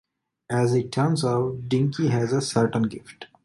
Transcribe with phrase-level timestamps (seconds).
[0.49, 3.27] As it turns out, Dinky has a certain gift.